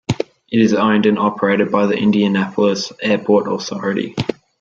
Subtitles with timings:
[0.49, 4.15] It is owned and operated by the Indianapolis Airport Authority.